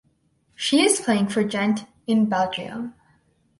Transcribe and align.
She 0.55 0.83
is 0.83 0.99
playing 0.99 1.27
for 1.27 1.43
Gent 1.43 1.85
in 2.07 2.25
Belgium. 2.25 2.95